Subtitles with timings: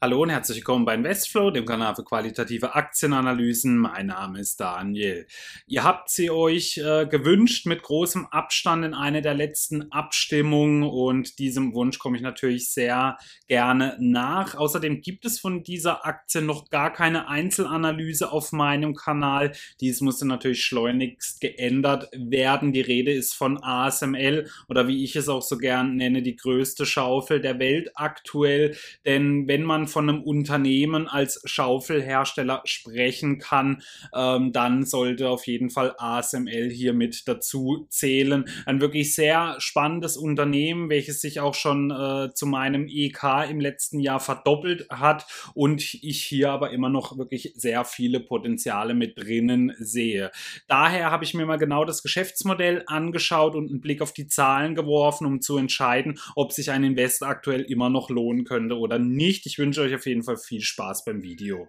[0.00, 3.76] Hallo und herzlich willkommen bei Investflow, dem Kanal für qualitative Aktienanalysen.
[3.76, 5.26] Mein Name ist Daniel.
[5.66, 11.40] Ihr habt sie euch äh, gewünscht mit großem Abstand in einer der letzten Abstimmungen und
[11.40, 14.54] diesem Wunsch komme ich natürlich sehr gerne nach.
[14.54, 19.50] Außerdem gibt es von dieser Aktie noch gar keine Einzelanalyse auf meinem Kanal.
[19.80, 22.72] Dies musste natürlich schleunigst geändert werden.
[22.72, 26.86] Die Rede ist von ASML oder wie ich es auch so gern nenne, die größte
[26.86, 28.76] Schaufel der Welt aktuell.
[29.04, 33.82] Denn wenn man von einem Unternehmen als Schaufelhersteller sprechen kann,
[34.14, 38.44] ähm, dann sollte auf jeden Fall ASML hier mit dazu zählen.
[38.66, 44.00] Ein wirklich sehr spannendes Unternehmen, welches sich auch schon äh, zu meinem EK im letzten
[44.00, 49.74] Jahr verdoppelt hat und ich hier aber immer noch wirklich sehr viele Potenziale mit drinnen
[49.78, 50.30] sehe.
[50.66, 54.74] Daher habe ich mir mal genau das Geschäftsmodell angeschaut und einen Blick auf die Zahlen
[54.74, 59.46] geworfen, um zu entscheiden, ob sich ein Invest aktuell immer noch lohnen könnte oder nicht.
[59.46, 61.68] Ich wünsche euch auf jeden Fall viel Spaß beim Video.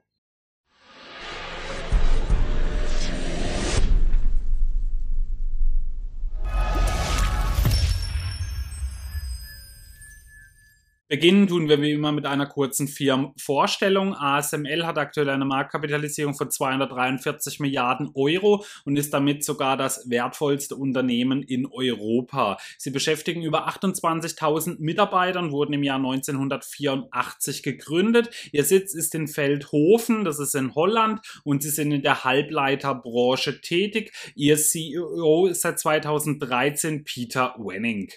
[11.10, 14.14] Beginnen tun wir wie immer mit einer kurzen Firmenvorstellung.
[14.14, 20.76] ASML hat aktuell eine Marktkapitalisierung von 243 Milliarden Euro und ist damit sogar das wertvollste
[20.76, 22.58] Unternehmen in Europa.
[22.78, 28.30] Sie beschäftigen über 28.000 Mitarbeiter wurden im Jahr 1984 gegründet.
[28.52, 33.62] Ihr Sitz ist in Feldhofen, das ist in Holland und sie sind in der Halbleiterbranche
[33.62, 34.12] tätig.
[34.36, 38.12] Ihr CEO ist seit 2013 Peter Wenning.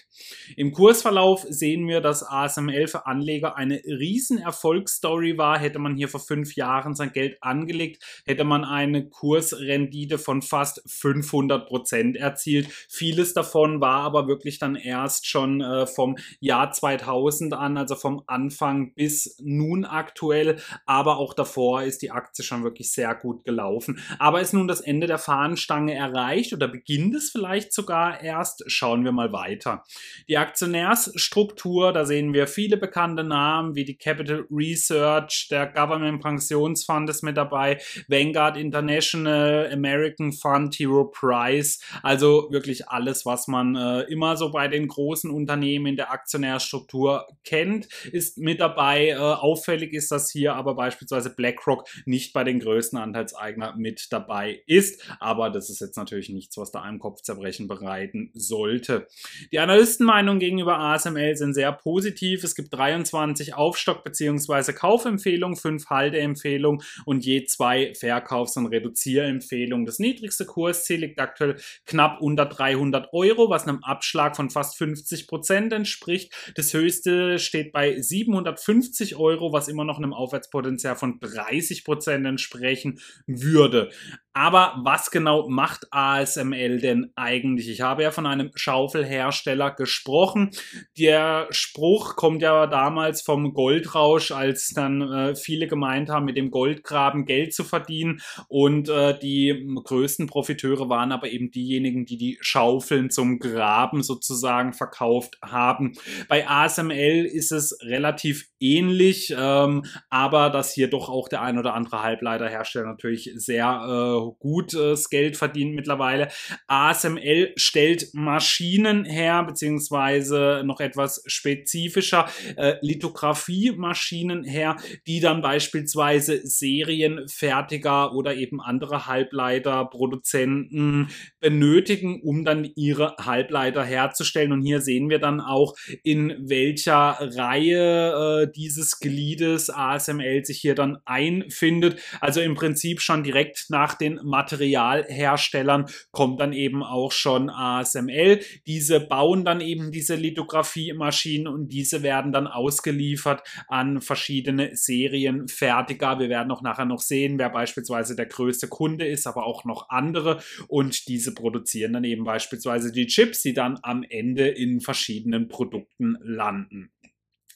[0.55, 5.59] Im Kursverlauf sehen wir, dass ASML aktuell für Anleger eine riesen Erfolgsstory war.
[5.59, 10.81] Hätte man hier vor fünf Jahren sein Geld angelegt, hätte man eine Kursrendite von fast
[10.85, 12.67] 500 Prozent erzielt.
[12.89, 18.23] Vieles davon war aber wirklich dann erst schon äh, vom Jahr 2000 an, also vom
[18.27, 20.57] Anfang bis nun aktuell.
[20.85, 23.99] Aber auch davor ist die Aktie schon wirklich sehr gut gelaufen.
[24.19, 28.63] Aber ist nun das Ende der Fahnenstange erreicht oder beginnt es vielleicht sogar erst?
[28.67, 29.83] Schauen wir mal weiter.
[30.27, 36.23] Die Aktionärsstruktur, da sehen wir viele viele bekannte Namen wie die Capital Research, der Government
[36.23, 43.75] Pensionsfund ist mit dabei, Vanguard International, American Fund, Hero Price, also wirklich alles, was man
[43.75, 49.09] äh, immer so bei den großen Unternehmen in der Aktionärstruktur kennt, ist mit dabei.
[49.09, 54.61] Äh, auffällig ist, dass hier aber beispielsweise BlackRock nicht bei den größten Anteilseigner mit dabei
[54.65, 59.07] ist, aber das ist jetzt natürlich nichts, was da einem Kopfzerbrechen bereiten sollte.
[59.51, 62.43] Die Analystenmeinungen gegenüber ASML sind sehr positiv.
[62.43, 64.73] Es gibt gibt 23 Aufstock- bzw.
[64.73, 69.85] Kaufempfehlungen, 5 Halteempfehlungen und je zwei Verkaufs- und Reduzierempfehlungen.
[69.85, 75.27] Das niedrigste Kursziel liegt aktuell knapp unter 300 Euro, was einem Abschlag von fast 50
[75.27, 76.33] Prozent entspricht.
[76.55, 82.99] Das höchste steht bei 750 Euro, was immer noch einem Aufwärtspotenzial von 30 Prozent entsprechen
[83.27, 83.89] würde.
[84.33, 87.69] Aber was genau macht ASML denn eigentlich?
[87.69, 90.49] Ich habe ja von einem Schaufelhersteller gesprochen.
[90.97, 96.51] Der Spruch kommt ja damals vom Goldrausch, als dann äh, viele gemeint haben, mit dem
[96.51, 98.21] Goldgraben Geld zu verdienen.
[98.47, 104.73] Und äh, die größten Profiteure waren aber eben diejenigen, die die Schaufeln zum Graben sozusagen
[104.73, 105.93] verkauft haben.
[106.27, 111.73] Bei ASML ist es relativ ähnlich, ähm, aber dass hier doch auch der ein oder
[111.73, 116.29] andere Halbleiterhersteller natürlich sehr äh, gutes Geld verdient mittlerweile.
[116.67, 122.27] ASML stellt Maschinen her, beziehungsweise noch etwas spezifischer
[122.57, 124.77] äh, Lithografie-Maschinen her,
[125.07, 131.09] die dann beispielsweise Serienfertiger oder eben andere Halbleiterproduzenten
[131.39, 134.51] benötigen, um dann ihre Halbleiter herzustellen.
[134.51, 140.75] Und hier sehen wir dann auch, in welcher Reihe äh, dieses Gliedes ASML sich hier
[140.75, 141.99] dann einfindet.
[142.21, 148.39] Also im Prinzip schon direkt nach den Materialherstellern kommt dann eben auch schon ASML.
[148.65, 156.19] Diese bauen dann eben diese Lithografie-Maschinen und diese werden dann ausgeliefert an verschiedene Serienfertiger.
[156.19, 159.89] Wir werden auch nachher noch sehen, wer beispielsweise der größte Kunde ist, aber auch noch
[159.89, 160.41] andere.
[160.67, 166.17] Und diese produzieren dann eben beispielsweise die Chips, die dann am Ende in verschiedenen Produkten
[166.21, 166.92] landen.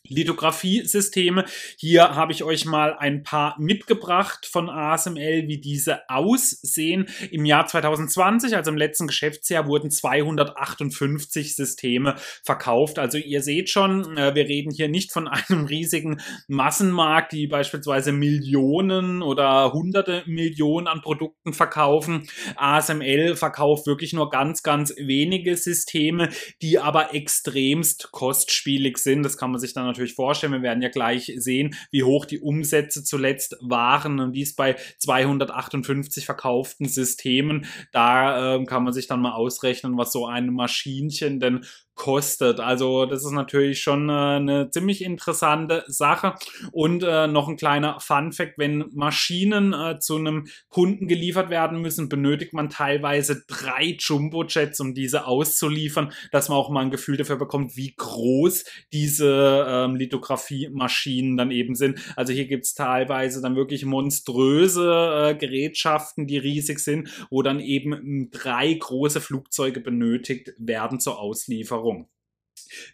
[0.09, 1.45] Lithografiesysteme.
[1.77, 7.07] Hier habe ich euch mal ein paar mitgebracht von ASML, wie diese aussehen.
[7.31, 12.99] Im Jahr 2020, also im letzten Geschäftsjahr, wurden 258 Systeme verkauft.
[12.99, 18.11] Also ihr seht schon, äh, wir reden hier nicht von einem riesigen Massenmarkt, die beispielsweise
[18.11, 22.27] Millionen oder hunderte Millionen an Produkten verkaufen.
[22.55, 26.29] ASML verkauft wirklich nur ganz, ganz wenige Systeme,
[26.61, 29.23] die aber extremst kostspielig sind.
[29.23, 30.53] Das kann man sich dann natürlich natürlich vorstellen.
[30.53, 36.25] Wir werden ja gleich sehen, wie hoch die Umsätze zuletzt waren und dies bei 258
[36.25, 37.65] verkauften Systemen.
[37.91, 41.65] Da äh, kann man sich dann mal ausrechnen, was so ein Maschinchen denn
[41.97, 42.61] kostet.
[42.61, 46.35] Also das ist natürlich schon äh, eine ziemlich interessante Sache.
[46.71, 51.81] Und äh, noch ein kleiner Fun fact, wenn Maschinen äh, zu einem Kunden geliefert werden
[51.81, 57.17] müssen, benötigt man teilweise drei Jumbo-Jets, um diese auszuliefern, dass man auch mal ein Gefühl
[57.17, 58.63] dafür bekommt, wie groß
[58.93, 61.99] diese ähm, Lithografie-Maschinen dann eben sind.
[62.15, 67.59] Also hier gibt es teilweise dann wirklich monströse äh, Gerätschaften, die riesig sind, wo dann
[67.59, 71.86] eben drei große Flugzeuge benötigt werden zur Auslieferung.
[71.87, 72.07] врагом.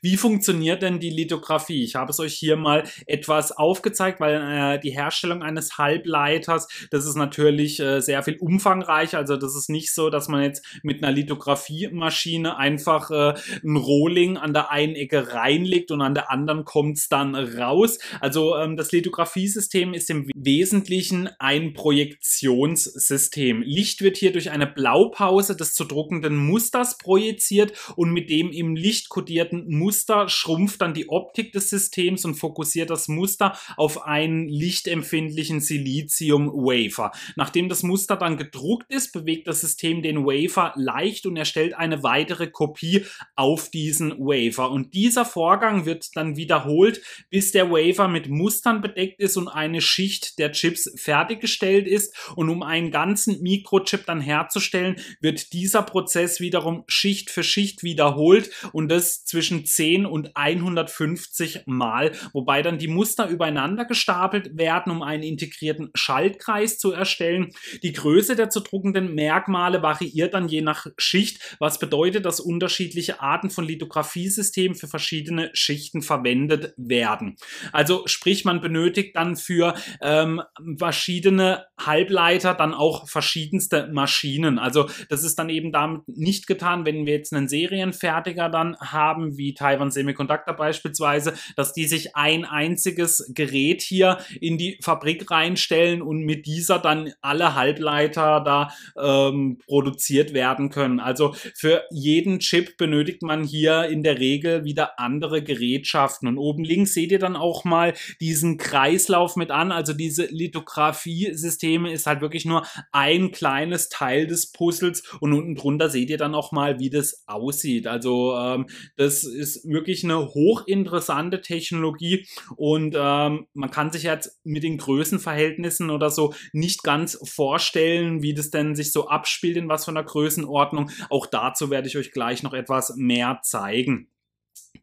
[0.02, 1.84] Wie funktioniert denn die Lithografie?
[1.84, 4.36] Ich habe es euch hier mal etwas aufgezeigt, weil
[4.76, 9.18] äh, die Herstellung eines Halbleiters, das ist natürlich äh, sehr viel umfangreicher.
[9.18, 13.34] Also das ist nicht so, dass man jetzt mit einer Lithografiemaschine einfach äh,
[13.64, 18.00] ein Rohling an der einen Ecke reinlegt und an der anderen kommt es dann raus.
[18.20, 23.62] Also ähm, das Lithografiesystem ist im Wesentlichen ein Projektionssystem.
[23.62, 28.76] Licht wird hier durch eine Blaupause des zu druckenden Musters projiziert und mit dem im
[28.76, 34.48] Licht kodierten Muster schrumpft dann die Optik des Systems und fokussiert das Muster auf einen
[34.48, 37.12] lichtempfindlichen Silizium-Wafer.
[37.36, 42.04] Nachdem das Muster dann gedruckt ist, bewegt das System den Wafer leicht und erstellt eine
[42.04, 43.06] weitere Kopie
[43.36, 44.72] auf diesen Wafer.
[44.72, 49.82] Und dieser Vorgang wird dann wiederholt, bis der Wafer mit Mustern bedeckt ist und eine
[49.82, 52.16] Schicht der Chips fertiggestellt ist.
[52.36, 58.50] Und um einen ganzen Mikrochip dann herzustellen, wird dieser Prozess wiederum Schicht für Schicht wiederholt
[58.72, 64.92] und das zwischen zwischen 10 und 150 Mal, wobei dann die Muster übereinander gestapelt werden,
[64.92, 67.52] um einen integrierten Schaltkreis zu erstellen.
[67.84, 73.22] Die Größe der zu druckenden Merkmale variiert dann je nach Schicht, was bedeutet, dass unterschiedliche
[73.22, 77.36] Arten von Lithografiesystemen für verschiedene Schichten verwendet werden.
[77.72, 80.42] Also sprich, man benötigt dann für ähm,
[80.78, 84.60] verschiedene Halbleiter dann auch verschiedenste Maschinen.
[84.60, 89.38] Also das ist dann eben damit nicht getan, wenn wir jetzt einen Serienfertiger dann haben,
[89.38, 95.30] wie wie Taiwan Semiconductor beispielsweise, dass die sich ein einziges Gerät hier in die Fabrik
[95.30, 101.00] reinstellen und mit dieser dann alle Halbleiter da ähm, produziert werden können.
[101.00, 106.28] Also für jeden Chip benötigt man hier in der Regel wieder andere Gerätschaften.
[106.28, 109.72] Und oben links seht ihr dann auch mal diesen Kreislauf mit an.
[109.72, 115.90] Also diese Lithografie-Systeme ist halt wirklich nur ein kleines Teil des Puzzles und unten drunter
[115.90, 117.88] seht ihr dann auch mal, wie das aussieht.
[117.88, 124.64] Also ähm, das ist wirklich eine hochinteressante Technologie und ähm, man kann sich jetzt mit
[124.64, 129.86] den Größenverhältnissen oder so nicht ganz vorstellen, wie das denn sich so abspielt, in was
[129.86, 130.90] von der Größenordnung.
[131.10, 134.13] Auch dazu werde ich euch gleich noch etwas mehr zeigen.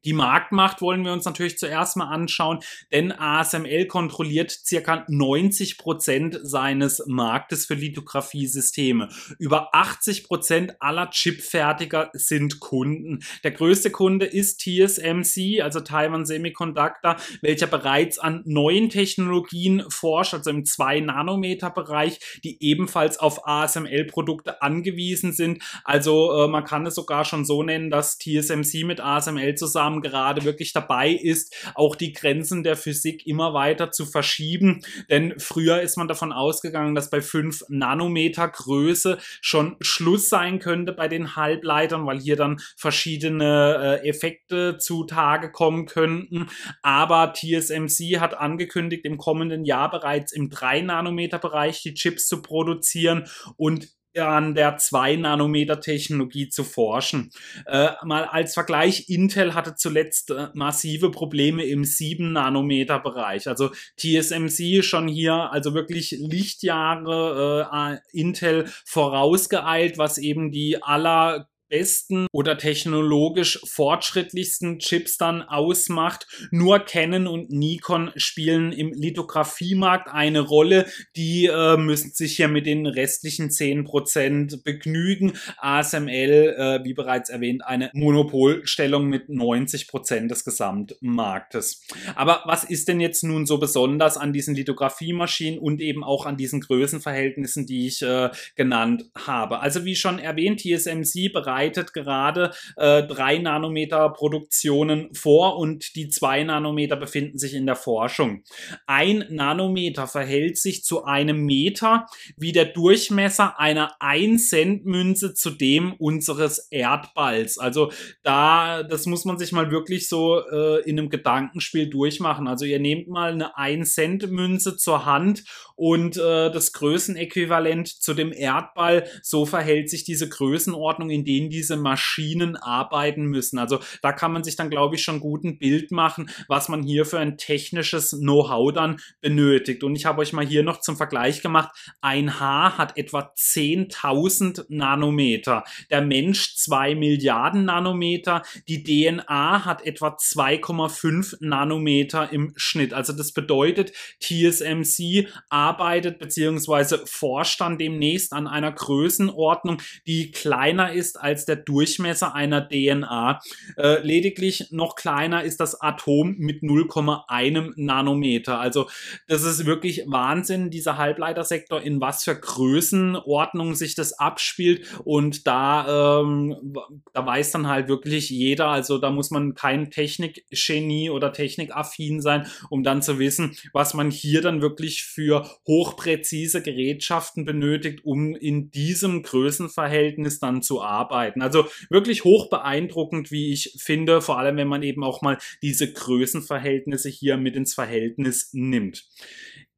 [0.05, 2.61] Die Marktmacht wollen wir uns natürlich zuerst mal anschauen,
[2.93, 9.09] denn ASML kontrolliert circa 90 Prozent seines Marktes für Lithografiesysteme.
[9.39, 13.19] Über 80 Prozent aller Chipfertiger sind Kunden.
[13.45, 20.51] Der größte Kunde ist TSMC, also Taiwan Semiconductor, welcher bereits an neuen Technologien forscht, also
[20.51, 25.63] im 2-Nanometer-Bereich, die ebenfalls auf ASML-Produkte angewiesen sind.
[25.85, 30.03] Also äh, man kann es sogar schon so nennen, dass TSMC mit ASML zusammen Maßnahmen
[30.03, 34.83] gerade wirklich dabei ist, auch die Grenzen der Physik immer weiter zu verschieben.
[35.09, 40.93] Denn früher ist man davon ausgegangen, dass bei 5 Nanometer Größe schon Schluss sein könnte
[40.93, 46.49] bei den Halbleitern, weil hier dann verschiedene äh, Effekte zutage kommen könnten.
[46.83, 52.43] Aber TSMC hat angekündigt, im kommenden Jahr bereits im 3 Nanometer Bereich die Chips zu
[52.43, 57.31] produzieren und an der 2-Nanometer-Technologie zu forschen.
[57.67, 63.49] Äh, mal als Vergleich, Intel hatte zuletzt äh, massive Probleme im 7-Nanometer-Bereich.
[63.49, 72.27] Also TSMC schon hier, also wirklich Lichtjahre äh, Intel vorausgeeilt, was eben die aller besten
[72.33, 76.27] oder technologisch fortschrittlichsten Chips dann ausmacht.
[76.51, 80.87] Nur Canon und Nikon spielen im Lithografiemarkt eine Rolle.
[81.17, 85.33] Die äh, müssen sich hier mit den restlichen 10% begnügen.
[85.59, 91.83] ASML, äh, wie bereits erwähnt, eine Monopolstellung mit 90% des Gesamtmarktes.
[92.17, 96.37] Aber was ist denn jetzt nun so besonders an diesen Lithografiemaschinen und eben auch an
[96.37, 99.61] diesen Größenverhältnissen, die ich äh, genannt habe?
[99.61, 106.09] Also wie schon erwähnt, TSMC bereits bereitet gerade äh, 3 Nanometer Produktionen vor und die
[106.09, 108.43] 2 Nanometer befinden sich in der Forschung.
[108.87, 115.51] Ein Nanometer verhält sich zu einem Meter wie der Durchmesser einer 1 Cent Münze zu
[115.51, 117.59] dem unseres Erdballs.
[117.59, 122.49] Also da, das muss man sich mal wirklich so äh, in einem Gedankenspiel durchmachen.
[122.49, 125.45] Also ihr nehmt mal eine 1 Cent Münze zur Hand
[125.77, 129.07] und äh, das Größenäquivalent zu dem Erdball.
[129.23, 133.59] So verhält sich diese Größenordnung, in denen diese Maschinen arbeiten müssen.
[133.59, 136.83] Also da kann man sich dann, glaube ich, schon gut ein Bild machen, was man
[136.83, 139.85] hier für ein technisches Know-how dann benötigt.
[139.85, 141.71] Und ich habe euch mal hier noch zum Vergleich gemacht.
[142.01, 145.65] Ein Haar hat etwa 10.000 Nanometer.
[145.91, 148.43] Der Mensch 2 Milliarden Nanometer.
[148.69, 152.95] Die DNA hat etwa 2,5 Nanometer im Schnitt.
[152.95, 156.99] Also das bedeutet, TSMC arbeitet bzw.
[157.05, 163.41] forscht dann demnächst an einer Größenordnung, die kleiner ist als der Durchmesser einer DNA.
[163.79, 168.61] Äh, lediglich noch kleiner ist das Atom mit 0,1 Nanometer.
[168.61, 168.91] Also
[169.27, 174.87] das ist wirklich Wahnsinn, dieser Halbleitersektor, in was für Größenordnung sich das abspielt.
[175.05, 176.75] Und da, ähm,
[177.15, 182.49] da weiß dann halt wirklich jeder, also da muss man kein Technikgenie oder technikaffin sein,
[182.69, 188.71] um dann zu wissen, was man hier dann wirklich für hochpräzise Gerätschaften benötigt, um in
[188.71, 191.20] diesem Größenverhältnis dann zu arbeiten.
[191.41, 195.93] Also wirklich hoch beeindruckend, wie ich finde, vor allem wenn man eben auch mal diese
[195.93, 199.07] Größenverhältnisse hier mit ins Verhältnis nimmt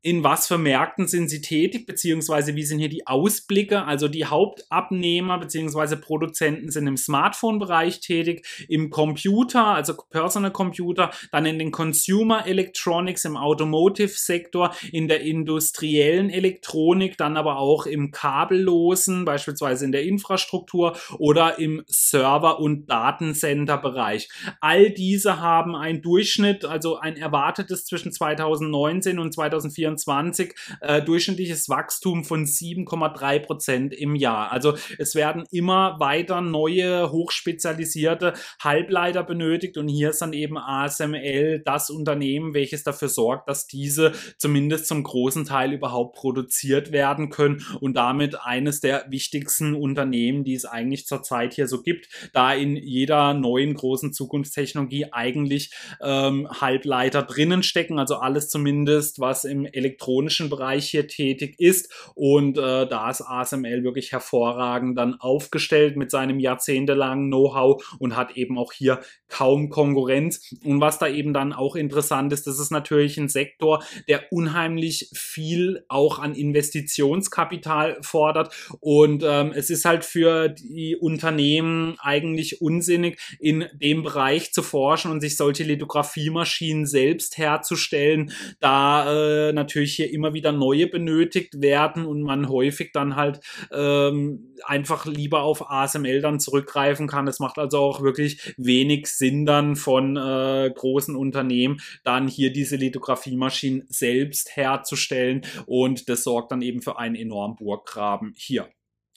[0.02, 3.84] in was für Märkten sind sie tätig, beziehungsweise wie sind hier die Ausblicke.
[3.84, 11.46] Also die Hauptabnehmer beziehungsweise Produzenten sind im Smartphone-Bereich tätig, im Computer, also Personal Computer, dann
[11.46, 19.24] in den Consumer Electronics, im Automotive-Sektor, in der industriellen Elektronik, dann aber auch im kabellosen,
[19.24, 24.28] beispielsweise in der Infrastruktur oder im Server- und Datencenter-Bereich.
[24.60, 31.68] All diese haben einen Durchschnitt, also ein erwartetes zwischen 2019 und 2024 2024 äh, durchschnittliches
[31.68, 34.52] Wachstum von 7,3 Prozent im Jahr.
[34.52, 41.60] Also es werden immer weiter neue hochspezialisierte Halbleiter benötigt und hier ist dann eben ASML
[41.64, 47.64] das Unternehmen, welches dafür sorgt, dass diese zumindest zum großen Teil überhaupt produziert werden können
[47.80, 52.76] und damit eines der wichtigsten Unternehmen, die es eigentlich zurzeit hier so gibt, da in
[52.76, 60.48] jeder neuen großen Zukunftstechnologie eigentlich ähm, Halbleiter drinnen stecken, also alles zumindest, was im elektronischen
[60.48, 61.92] Bereich hier tätig ist.
[62.14, 68.36] Und äh, da ist ASML wirklich hervorragend dann aufgestellt mit seinem jahrzehntelangen Know-how und hat
[68.36, 70.54] eben auch hier kaum Konkurrenz.
[70.64, 75.10] Und was da eben dann auch interessant ist, das ist natürlich ein Sektor, der unheimlich
[75.12, 78.54] viel auch an Investitionskapital fordert.
[78.80, 85.10] Und ähm, es ist halt für die Unternehmen eigentlich unsinnig, in dem Bereich zu forschen
[85.10, 92.04] und sich solche Lithografiemaschinen selbst herzustellen, da äh, natürlich hier immer wieder neue benötigt werden
[92.04, 93.40] und man häufig dann halt
[93.72, 97.26] ähm, einfach lieber auf ASML dann zurückgreifen kann.
[97.28, 102.76] Es macht also auch wirklich wenig Sinn dann von äh, großen Unternehmen dann hier diese
[102.76, 108.68] Lithografiemaschinen selbst herzustellen und das sorgt dann eben für einen enormen Burggraben hier.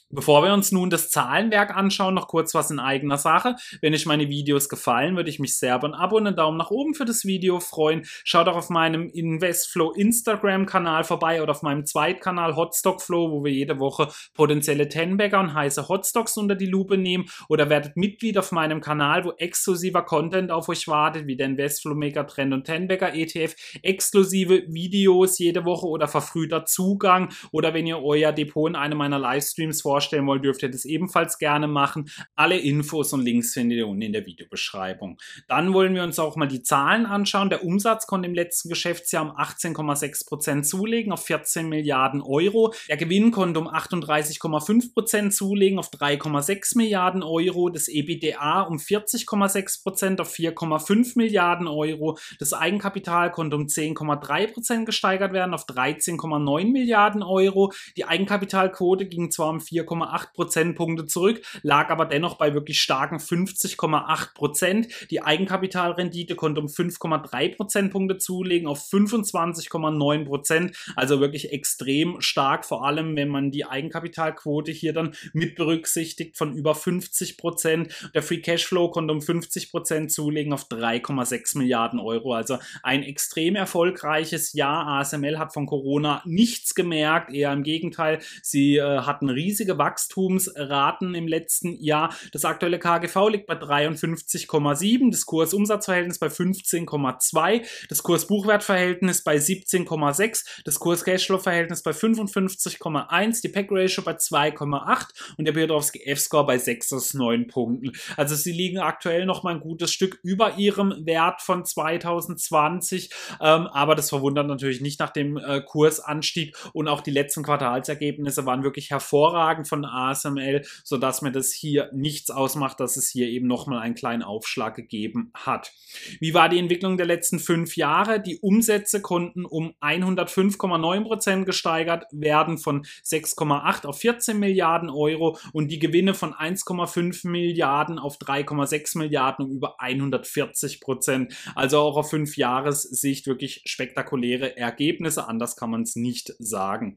[0.08, 3.56] Bevor wir uns nun das Zahlenwerk anschauen, noch kurz was in eigener Sache.
[3.80, 6.56] Wenn euch meine Videos gefallen, würde ich mich sehr über ein Abo und einen Daumen
[6.56, 8.02] nach oben für das Video freuen.
[8.22, 13.80] Schaut auch auf meinem Investflow Instagram-Kanal vorbei oder auf meinem Zweitkanal Hotstockflow, wo wir jede
[13.80, 17.28] Woche potenzielle Tenbagger und heiße Hotstocks unter die Lupe nehmen.
[17.48, 21.96] Oder werdet Mitglied auf meinem Kanal, wo exklusiver Content auf euch wartet, wie der Investflow
[21.96, 23.56] Megatrend und Tenbagger ETF.
[23.82, 27.30] Exklusive Videos jede Woche oder verfrühter Zugang.
[27.50, 30.84] Oder wenn ihr euer Depot in einem meiner Livestreams vorstellt, vorstellen wollt, dürft ihr das
[30.84, 32.10] ebenfalls gerne machen.
[32.34, 35.16] Alle Infos und Links findet ihr unten in der Videobeschreibung.
[35.48, 37.48] Dann wollen wir uns auch mal die Zahlen anschauen.
[37.48, 42.74] Der Umsatz konnte im letzten Geschäftsjahr um 18,6 Prozent zulegen auf 14 Milliarden Euro.
[42.90, 47.70] Der Gewinn konnte um 38,5 Prozent zulegen auf 3,6 Milliarden Euro.
[47.70, 52.18] Das EBITDA um 40,6 Prozent auf 4,5 Milliarden Euro.
[52.38, 57.72] Das Eigenkapital konnte um 10,3 Prozent gesteigert werden auf 13,9 Milliarden Euro.
[57.96, 63.18] Die Eigenkapitalquote ging zwar um 4, 4,8 Prozentpunkte zurück, lag aber dennoch bei wirklich starken
[63.18, 64.88] 50,8 Prozent.
[65.10, 70.76] Die Eigenkapitalrendite konnte um 5,3 Prozentpunkte zulegen auf 25,9 Prozent.
[70.94, 76.54] Also wirklich extrem stark, vor allem wenn man die Eigenkapitalquote hier dann mit berücksichtigt von
[76.56, 78.10] über 50 Prozent.
[78.14, 82.34] Der Free Cashflow konnte um 50 Prozent zulegen auf 3,6 Milliarden Euro.
[82.34, 84.86] Also ein extrem erfolgreiches Jahr.
[84.86, 88.20] ASML hat von Corona nichts gemerkt, eher im Gegenteil.
[88.42, 92.14] Sie äh, hatten riesige Wachstumsraten im letzten Jahr.
[92.32, 100.78] Das aktuelle KGV liegt bei 53,7, das Kursumsatzverhältnis bei 15,2, das Kurs-Buchwert-Verhältnis bei 17,6, das
[100.78, 105.06] Kurs-Cashflow-Verhältnis bei 55,1, die PEC-Ratio bei 2,8
[105.36, 107.92] und der Biodorowski F-Score bei 6 aus 9 Punkten.
[108.16, 113.66] Also sie liegen aktuell noch mal ein gutes Stück über ihrem Wert von 2020, ähm,
[113.66, 118.62] aber das verwundert natürlich nicht nach dem äh, Kursanstieg und auch die letzten Quartalsergebnisse waren
[118.62, 123.80] wirklich hervorragend von ASML, sodass mir das hier nichts ausmacht, dass es hier eben nochmal
[123.80, 125.72] einen kleinen Aufschlag gegeben hat.
[126.20, 128.20] Wie war die Entwicklung der letzten fünf Jahre?
[128.20, 135.68] Die Umsätze konnten um 105,9 Prozent gesteigert werden von 6,8 auf 14 Milliarden Euro und
[135.68, 141.34] die Gewinne von 1,5 Milliarden auf 3,6 Milliarden um über 140 Prozent.
[141.54, 145.28] Also auch auf fünf Jahressicht wirklich spektakuläre Ergebnisse.
[145.28, 146.96] Anders kann man es nicht sagen.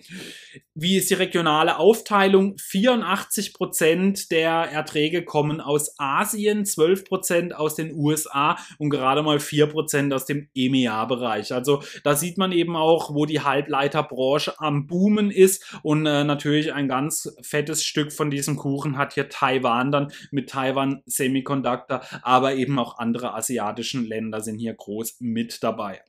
[0.74, 2.56] Wie ist die regionale Aufteilung?
[2.60, 9.40] 84 Prozent der Erträge kommen aus Asien, 12 Prozent aus den USA und gerade mal
[9.40, 11.54] 4 Prozent aus dem EMEA-Bereich.
[11.54, 16.74] Also da sieht man eben auch, wo die Halbleiterbranche am Boomen ist und äh, natürlich
[16.74, 22.56] ein ganz fettes Stück von diesem Kuchen hat hier Taiwan dann mit Taiwan Semiconductor, aber
[22.56, 26.02] eben auch andere asiatischen Länder sind hier groß mit dabei.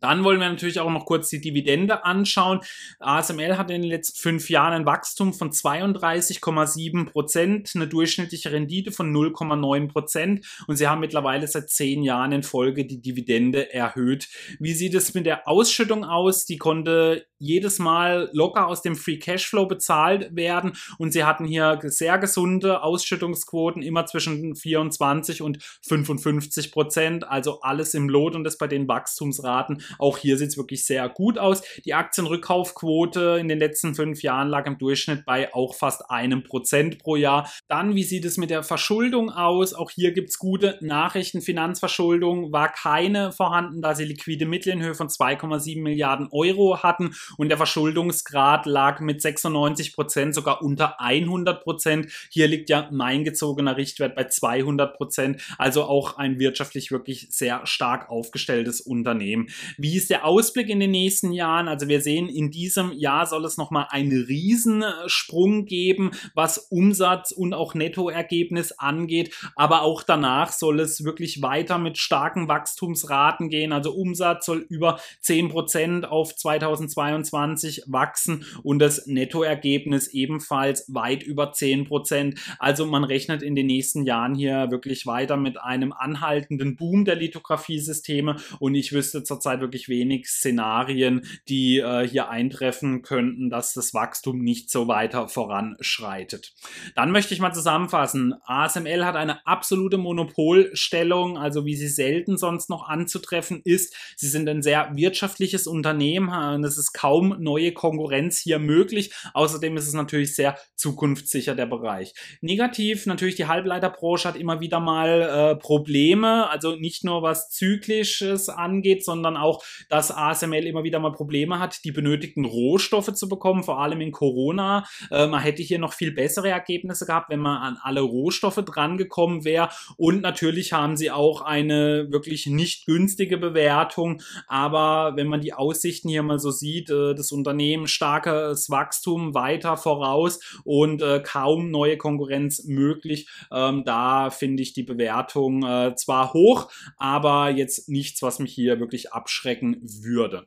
[0.00, 2.60] Dann wollen wir natürlich auch noch kurz die Dividende anschauen.
[3.00, 8.92] ASML hat in den letzten fünf Jahren ein Wachstum von 32,7 Prozent, eine durchschnittliche Rendite
[8.92, 14.28] von 0,9 Prozent und sie haben mittlerweile seit zehn Jahren in Folge die Dividende erhöht.
[14.58, 16.46] Wie sieht es mit der Ausschüttung aus?
[16.46, 21.78] Die konnte jedes Mal locker aus dem Free Cashflow bezahlt werden und sie hatten hier
[21.84, 28.56] sehr gesunde Ausschüttungsquoten, immer zwischen 24 und 55 Prozent, also alles im Lot und das
[28.58, 29.82] bei den Wachstumsraten.
[29.98, 31.62] Auch hier sieht es wirklich sehr gut aus.
[31.84, 36.98] Die Aktienrückkaufquote in den letzten fünf Jahren lag im Durchschnitt bei auch fast einem Prozent
[36.98, 37.50] pro Jahr.
[37.68, 39.74] Dann, wie sieht es mit der Verschuldung aus?
[39.74, 41.40] Auch hier gibt es gute Nachrichten.
[41.40, 47.14] Finanzverschuldung war keine vorhanden, da sie liquide Mittel in Höhe von 2,7 Milliarden Euro hatten
[47.36, 52.12] und der Verschuldungsgrad lag mit 96 Prozent sogar unter 100 Prozent.
[52.30, 57.66] Hier liegt ja mein gezogener Richtwert bei 200 Prozent, also auch ein wirtschaftlich wirklich sehr
[57.66, 59.48] stark aufgestelltes Unternehmen.
[59.78, 61.68] Wie ist der Ausblick in den nächsten Jahren?
[61.68, 67.54] Also wir sehen, in diesem Jahr soll es nochmal einen Riesensprung geben, was Umsatz und
[67.54, 73.72] auch Nettoergebnis angeht, aber auch danach soll es wirklich weiter mit starken Wachstumsraten gehen.
[73.72, 81.22] Also Umsatz soll über 10 Prozent auf 2022 2022 wachsen und das Nettoergebnis ebenfalls weit
[81.22, 82.38] über 10 Prozent.
[82.58, 87.16] Also man rechnet in den nächsten Jahren hier wirklich weiter mit einem anhaltenden Boom der
[87.16, 93.94] Lithografiesysteme und ich wüsste zurzeit wirklich wenig Szenarien, die äh, hier eintreffen könnten, dass das
[93.94, 96.52] Wachstum nicht so weiter voranschreitet.
[96.94, 98.34] Dann möchte ich mal zusammenfassen.
[98.44, 103.96] ASML hat eine absolute Monopolstellung, also wie sie selten sonst noch anzutreffen ist.
[104.16, 109.12] Sie sind ein sehr wirtschaftliches Unternehmen und es ist kaum neue Konkurrenz hier möglich.
[109.32, 112.14] Außerdem ist es natürlich sehr zukunftssicher, der Bereich.
[112.40, 118.48] Negativ natürlich die Halbleiterbranche hat immer wieder mal äh, Probleme, also nicht nur was Zyklisches
[118.48, 119.53] angeht, sondern auch,
[119.88, 124.12] dass ASML immer wieder mal Probleme hat, die benötigten Rohstoffe zu bekommen, vor allem in
[124.12, 124.84] Corona.
[125.10, 129.44] Äh, man hätte hier noch viel bessere Ergebnisse gehabt, wenn man an alle Rohstoffe drangekommen
[129.44, 129.68] wäre.
[129.96, 134.20] Und natürlich haben sie auch eine wirklich nicht günstige Bewertung.
[134.46, 139.76] Aber wenn man die Aussichten hier mal so sieht, äh, das Unternehmen starkes Wachstum weiter
[139.76, 143.28] voraus und äh, kaum neue Konkurrenz möglich.
[143.52, 148.80] Ähm, da finde ich die Bewertung äh, zwar hoch, aber jetzt nichts, was mich hier
[148.80, 150.46] wirklich abschrecken würde.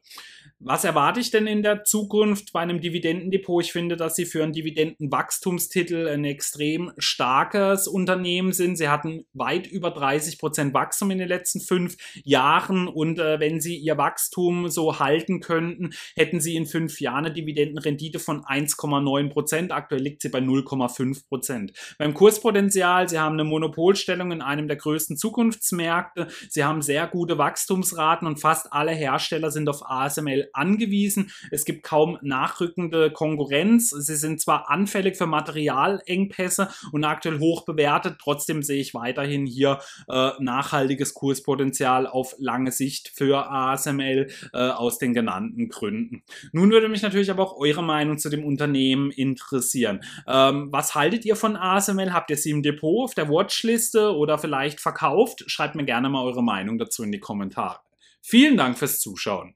[0.59, 3.65] Was erwarte ich denn in der Zukunft bei einem Dividendendepot?
[3.65, 8.75] Ich finde, dass sie für einen Dividendenwachstumstitel ein extrem starkes Unternehmen sind.
[8.75, 13.61] Sie hatten weit über 30 Prozent Wachstum in den letzten fünf Jahren und äh, wenn
[13.61, 19.29] sie ihr Wachstum so halten könnten, hätten sie in fünf Jahren eine Dividendenrendite von 1,9
[19.29, 19.71] Prozent.
[19.71, 21.73] Aktuell liegt sie bei 0,5 Prozent.
[21.99, 26.29] Beim Kurspotenzial, sie haben eine Monopolstellung in einem der größten Zukunftsmärkte.
[26.49, 31.31] Sie haben sehr gute Wachstumsraten und fast alle Hersteller sind auf ASML angewiesen.
[31.51, 33.89] Es gibt kaum nachrückende Konkurrenz.
[33.89, 39.79] Sie sind zwar anfällig für Materialengpässe und aktuell hoch bewertet, trotzdem sehe ich weiterhin hier
[40.07, 46.23] äh, nachhaltiges Kurspotenzial auf lange Sicht für ASML äh, aus den genannten Gründen.
[46.51, 50.01] Nun würde mich natürlich aber auch eure Meinung zu dem Unternehmen interessieren.
[50.27, 52.13] Ähm, was haltet ihr von ASML?
[52.13, 55.43] Habt ihr sie im Depot auf der Watchliste oder vielleicht verkauft?
[55.47, 57.86] Schreibt mir gerne mal eure Meinung dazu in die Kommentare.
[58.29, 59.55] Vielen Dank fürs Zuschauen.